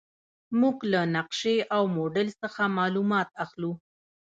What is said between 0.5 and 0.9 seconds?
موږ